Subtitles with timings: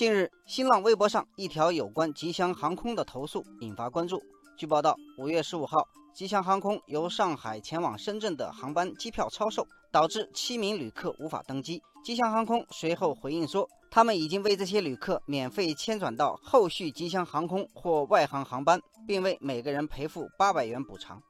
[0.00, 4.18] 近日，新浪微博上一条有关吉祥航空的投诉引发关注。
[4.56, 11.82] 据报道，五月十五号，吉祥航空由上海前往深圳的航班机票超售，导致七名旅客无法登机。
[12.02, 21.20] 吉祥航空随后回应说，他们已经为这些旅客免费迁转到后续吉祥航空或外航航班，并为每个人赔付八百元补偿。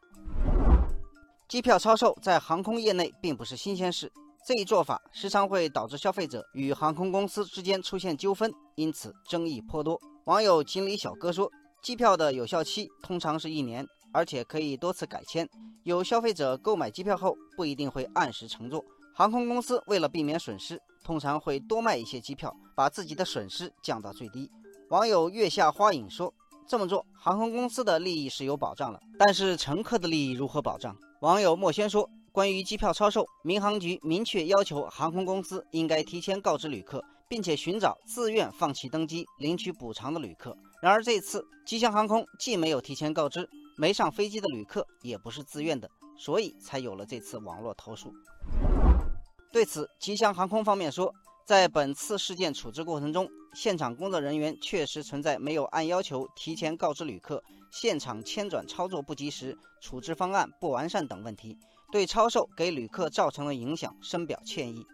[1.48, 4.12] 机票超售在航空业内并不是新鲜事。
[4.50, 9.96] 这一做法时常会导致消费者与航空公司之间出现纠纷，因此争议颇多。
[10.24, 11.48] 网友锦鲤小哥说，
[11.84, 15.48] 机票的有效期通常是一年，而且可以多次改签。
[15.84, 24.50] 有消费者购买机票后不一定会按时乘坐，航空公司为了避免损失，通常会多卖一些机票，把自己的损失降到最低。
[24.88, 26.34] 网友月下花影说，
[26.66, 30.96] 这么做航空公司的利益是有保障了，但是乘客的利益如何保障？
[31.20, 32.10] 网友墨轩说。
[32.32, 40.56] 关于机票超售，民航局明确要求航空公司应该提前告知旅客，并且寻找自愿放弃登机领取补偿的旅客。
[40.80, 48.12] 然而这次吉祥航空既没有提前告知，没上飞机的旅客也不是自愿的，所以才有了这次网络投诉。
[49.52, 51.12] 对此，吉祥航空方面说，
[51.44, 61.58] 在本次事件处置过程中，现场工作人员确实存在没有按要求提前告知旅客、现场迁转操作不及时、处置方案不完善等问题。
[61.90, 64.86] 对超售给旅客造成的影响深表歉意。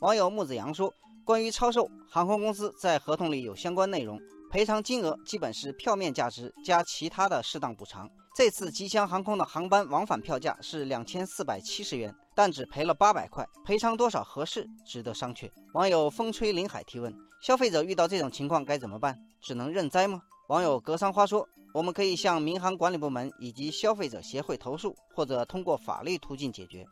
[0.00, 0.92] 网友木子阳说
[1.24, 8.10] ：“关于超售，航空公司在合同里有相关内容，赔偿金额基本是票面价值加其他的适当补偿。
[8.36, 19.16] 这次吉祥航空的航班往返票价是两千四百七十元，但只赔了八百块，赔偿多少合适，值得商榷。”网友风吹林海提问：消费者遇到这种情况该怎么办？
[19.40, 20.20] 只能认栽吗？
[20.48, 26.84] 网友格桑花说：“我们可以向民航管理部门以及消费者协会投诉，或者通过法律途径解决。”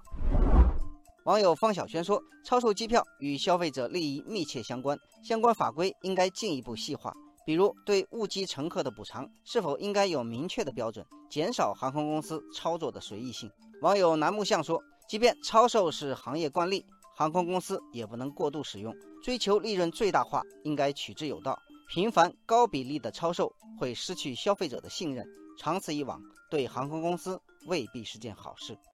[1.26, 7.12] 网友方小轩说：“超售机票与消费者利益密切相关，相关法规应该进一步细化，
[7.44, 13.50] 比如对误机乘客的补偿是否应该有明确的标准，减少航空公司操作的随意性。”
[13.82, 21.60] 网友楠木像说：“即便超售是行业惯例，航空公司也不能过度使用，追求利润最大化应该取之有道。”
[21.92, 26.18] 频繁高比例的超售会失去消费者的信任，长此以往，
[26.50, 28.74] 对航空公司未必是件好事。